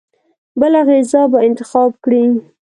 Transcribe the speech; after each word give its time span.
بله 0.59 0.79
غذا 0.87 1.21
به 1.31 1.39
انتخاب 1.49 1.91
کړي. 2.03 2.23